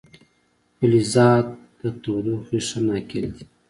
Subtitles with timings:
[0.77, 1.47] فلزات
[1.79, 3.43] د تودوخې ښه ناقل دي.